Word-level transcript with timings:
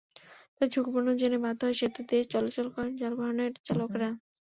তাই 0.55 0.67
ঝুঁকিপূর্ণ 0.73 1.07
জেনেও 1.19 1.43
বাধ্য 1.45 1.61
হয়েই 1.63 1.79
সেতু 1.79 2.01
দিয়ে 2.09 2.23
চলাচল 2.33 2.67
করেন 2.73 2.91
যানবানের 3.01 3.51
চালকেরা। 3.67 4.09